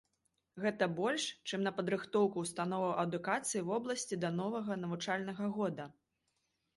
[0.61, 5.85] Гэта больш, чым на падрыхтоўку ўстановаў адукацыі вобласці да новага навучальнага года.